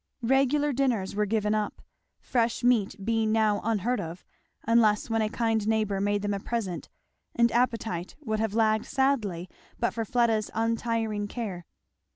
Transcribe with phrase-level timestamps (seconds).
[0.23, 1.79] Regular dinners were given up,
[2.19, 4.25] fresh meat being now unheard of,
[4.63, 6.89] unless when a kind neighbour made them a present;
[7.35, 11.67] and appetite would have lagged sadly but for Fleda's untiring care.